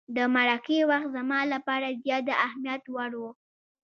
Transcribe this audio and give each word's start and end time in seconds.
د 0.15 0.17
مرکې 0.35 0.79
وخت 0.89 1.09
زما 1.17 1.39
لپاره 1.53 1.97
زیات 2.03 2.23
د 2.27 2.29
اهمیت 2.45 2.83
وړ 2.95 3.11
وو. 3.21 3.31